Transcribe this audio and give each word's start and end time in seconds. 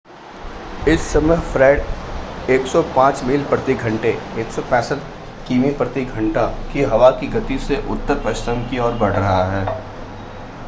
इस 0.87 1.01
समय 1.07 1.37
फ़्रेड 1.49 1.81
105 2.51 3.21
मील 3.23 3.43
प्रति 3.45 3.73
घंटे 3.75 4.13
165 4.43 4.97
किमी 5.47 5.71
प्रति 5.73 6.05
घंटा 6.05 6.45
की 6.73 6.83
हवा 6.93 7.09
की 7.19 7.27
गति 7.35 7.57
से 7.67 7.77
उत्तर-पश्चिम 7.91 8.63
की 8.69 8.79
ओर 8.79 8.97
बढ़ 8.97 9.13
रहा 9.13 9.43
है 9.51 9.63